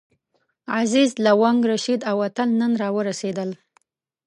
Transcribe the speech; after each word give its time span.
عزیز، 0.79 1.09
لونګ، 1.25 1.61
رشید 1.71 2.01
او 2.09 2.17
اتل 2.27 2.49
نن 2.59 2.71
راورسېدل. 2.81 3.49